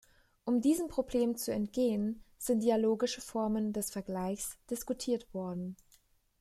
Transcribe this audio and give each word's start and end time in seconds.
Um 0.45 0.61
diesem 0.61 0.87
Problem 0.87 1.37
zu 1.37 1.53
entgehen, 1.53 2.23
sind 2.39 2.63
dialogische 2.63 3.21
Formen 3.21 3.71
des 3.71 3.91
Vergleichs 3.91 4.57
diskutiert 4.67 5.31
worden. 5.31 5.75